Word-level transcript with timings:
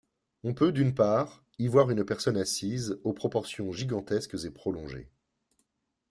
On 0.43 0.55
peut 0.55 0.71
d'une 0.71 0.95
part 0.95 1.43
y 1.59 1.67
voir 1.67 1.91
une 1.91 2.03
personne 2.03 2.35
assise, 2.35 2.97
aux 3.03 3.13
proportions 3.13 3.71
gigantesques 3.71 4.35
et 4.45 4.49
prolongées. 4.49 5.07